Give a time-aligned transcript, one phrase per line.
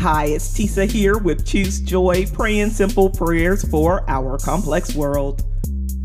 [0.00, 5.42] Hi, it's Tisa here with Choose Joy, praying simple prayers for our complex world.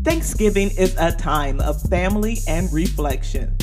[0.04, 3.56] Thanksgiving is a time of family and reflection.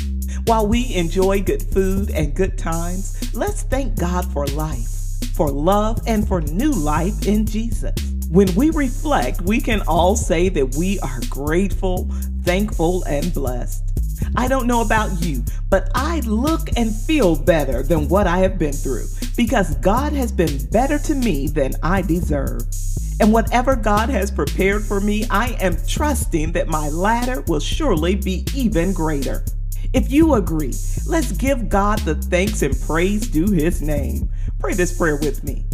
[0.45, 4.89] While we enjoy good food and good times, let's thank God for life,
[5.35, 7.93] for love, and for new life in Jesus.
[8.31, 12.09] When we reflect, we can all say that we are grateful,
[12.41, 13.92] thankful, and blessed.
[14.35, 18.57] I don't know about you, but I look and feel better than what I have
[18.57, 19.05] been through
[19.37, 22.63] because God has been better to me than I deserve.
[23.19, 28.15] And whatever God has prepared for me, I am trusting that my latter will surely
[28.15, 29.45] be even greater.
[29.93, 30.73] If you agree,
[31.05, 34.29] let's give God the thanks and praise due his name.
[34.59, 35.65] Pray this prayer with me.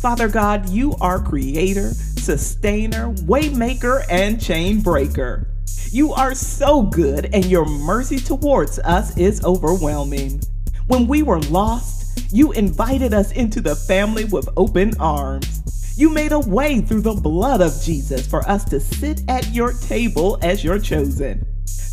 [0.00, 5.46] Father God, you are creator, sustainer, waymaker, and chain breaker.
[5.92, 10.40] You are so good, and your mercy towards us is overwhelming.
[10.86, 15.94] When we were lost, you invited us into the family with open arms.
[15.96, 19.72] You made a way through the blood of Jesus for us to sit at your
[19.72, 21.44] table as your chosen.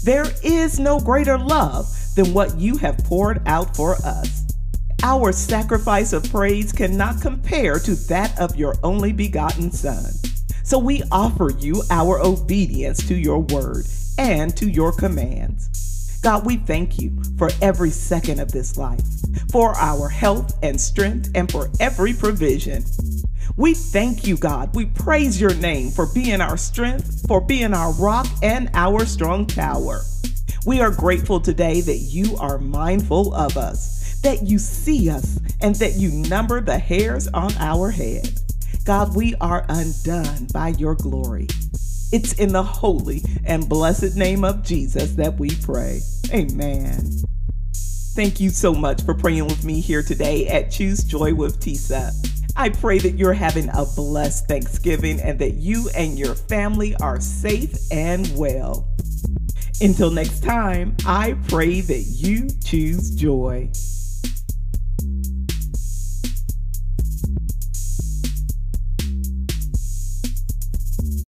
[0.03, 4.45] There is no greater love than what you have poured out for us.
[5.03, 10.11] Our sacrifice of praise cannot compare to that of your only begotten Son.
[10.65, 13.85] So we offer you our obedience to your word
[14.17, 16.19] and to your commands.
[16.23, 19.05] God, we thank you for every second of this life,
[19.51, 22.83] for our health and strength, and for every provision.
[23.55, 24.73] We thank you, God.
[24.73, 29.45] We praise your name for being our strength, for being our rock and our strong
[29.45, 30.01] tower.
[30.65, 35.75] We are grateful today that you are mindful of us, that you see us, and
[35.75, 38.27] that you number the hairs on our head.
[38.85, 41.47] God, we are undone by your glory.
[42.11, 46.01] It's in the holy and blessed name of Jesus that we pray.
[46.31, 47.23] Amen.
[48.13, 52.11] Thank you so much for praying with me here today at Choose Joy with Tisa.
[52.55, 57.19] I pray that you're having a blessed Thanksgiving and that you and your family are
[57.19, 58.87] safe and well.
[59.81, 63.71] Until next time, I pray that you choose joy.